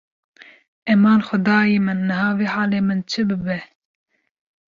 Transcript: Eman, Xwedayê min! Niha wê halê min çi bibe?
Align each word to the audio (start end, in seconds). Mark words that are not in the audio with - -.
Eman, 0.93 1.21
Xwedayê 1.27 1.79
min! 1.85 1.99
Niha 2.07 2.29
wê 2.37 2.47
halê 2.53 2.81
min 2.87 2.99
çi 3.09 3.21
bibe? 3.29 3.59